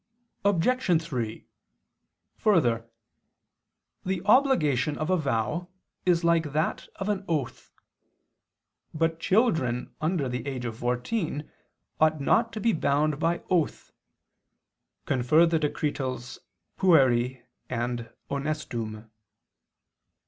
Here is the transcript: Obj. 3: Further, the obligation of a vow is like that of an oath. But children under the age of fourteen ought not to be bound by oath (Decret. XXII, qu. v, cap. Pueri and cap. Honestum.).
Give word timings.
Obj. 0.43 0.99
3: 0.99 1.45
Further, 2.37 2.89
the 4.03 4.23
obligation 4.25 4.97
of 4.97 5.11
a 5.11 5.17
vow 5.17 5.67
is 6.07 6.23
like 6.23 6.53
that 6.53 6.87
of 6.95 7.07
an 7.07 7.23
oath. 7.27 7.71
But 8.95 9.19
children 9.19 9.93
under 10.01 10.27
the 10.27 10.47
age 10.47 10.65
of 10.65 10.79
fourteen 10.79 11.51
ought 11.99 12.19
not 12.19 12.51
to 12.53 12.59
be 12.59 12.73
bound 12.73 13.19
by 13.19 13.43
oath 13.51 13.91
(Decret. 15.05 15.29
XXII, 15.29 15.69
qu. 15.69 15.91
v, 15.91 15.91
cap. 15.91 16.77
Pueri 16.79 17.43
and 17.69 17.97
cap. 17.99 18.15
Honestum.). 18.31 19.07